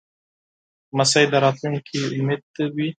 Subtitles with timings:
[0.91, 2.43] لمسی د راتلونکې امید
[2.75, 2.87] وي.